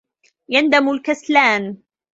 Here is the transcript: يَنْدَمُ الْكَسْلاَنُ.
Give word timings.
يَنْدَمُ 0.49 0.89
الْكَسْلاَنُ. 0.91 1.77